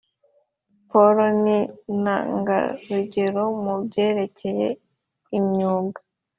polo 0.89 1.25
n 1.43 1.45
intangarugero 1.91 3.43
mu 3.63 3.75
byerekeye 3.85 4.67
imyuga 5.37 5.99